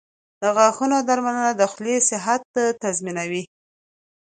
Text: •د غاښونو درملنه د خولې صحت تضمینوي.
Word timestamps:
•د 0.41 0.43
غاښونو 0.55 0.97
درملنه 1.07 1.47
د 1.55 1.61
خولې 1.71 1.95
صحت 2.09 2.41
تضمینوي. 2.83 3.43